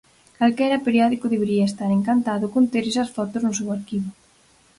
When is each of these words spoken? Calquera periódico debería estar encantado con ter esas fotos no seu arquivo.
Calquera 0.39 0.83
periódico 0.85 1.25
debería 1.33 1.65
estar 1.69 1.89
encantado 1.93 2.45
con 2.53 2.63
ter 2.73 2.83
esas 2.91 3.09
fotos 3.15 3.41
no 3.43 3.55
seu 3.57 3.67
arquivo. 3.77 4.09